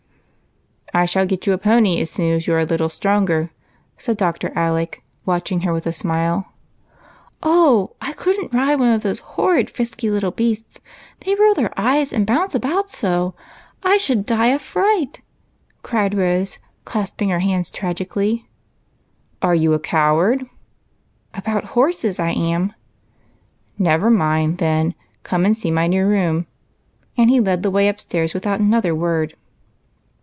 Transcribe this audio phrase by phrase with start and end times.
[1.01, 3.49] "I shall get you a pony as soon as you are a little stronger,"
[3.97, 4.51] said Dr.
[4.57, 6.51] Alec, watching her with a smile."
[7.43, 10.81] Oh, I could n't ride one of those horrid, frisky little beasts!
[11.21, 13.35] They roll their eyes and bounce about so,
[13.83, 15.21] I should die of fright,"
[15.81, 18.49] cried Rose, clasping her hands tragically."
[19.41, 20.45] Are you a coward?""
[21.33, 22.73] About horses I am.""
[23.89, 24.93] Never mind, then;
[25.23, 26.47] come and see my new room;"
[27.17, 29.35] and he led the way upstairs without another word.